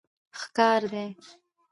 [0.39, 1.05] ښکار دي